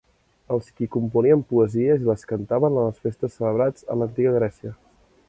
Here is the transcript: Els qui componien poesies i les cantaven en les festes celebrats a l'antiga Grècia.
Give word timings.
Els 0.53 0.69
qui 0.77 0.87
componien 0.95 1.43
poesies 1.51 2.01
i 2.05 2.09
les 2.11 2.25
cantaven 2.31 2.79
en 2.79 2.87
les 2.89 3.05
festes 3.05 3.37
celebrats 3.41 3.87
a 3.93 3.99
l'antiga 4.01 4.33
Grècia. 4.39 4.73